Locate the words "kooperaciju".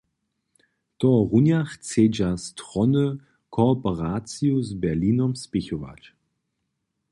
3.49-4.63